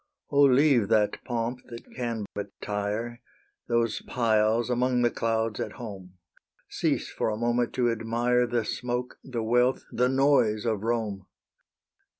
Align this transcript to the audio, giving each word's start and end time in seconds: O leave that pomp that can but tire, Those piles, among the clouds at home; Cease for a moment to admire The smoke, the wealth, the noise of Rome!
O 0.31 0.41
leave 0.41 0.87
that 0.87 1.23
pomp 1.25 1.59
that 1.65 1.85
can 1.95 2.25
but 2.33 2.49
tire, 2.59 3.21
Those 3.67 4.01
piles, 4.01 4.67
among 4.67 5.03
the 5.03 5.11
clouds 5.11 5.59
at 5.59 5.73
home; 5.73 6.15
Cease 6.67 7.07
for 7.11 7.29
a 7.29 7.37
moment 7.37 7.71
to 7.73 7.91
admire 7.91 8.47
The 8.47 8.65
smoke, 8.65 9.19
the 9.23 9.43
wealth, 9.43 9.83
the 9.91 10.09
noise 10.09 10.65
of 10.65 10.81
Rome! 10.81 11.27